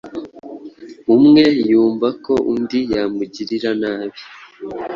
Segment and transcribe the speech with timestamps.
[1.15, 4.19] umwe yumva ko undi yamugirira nabi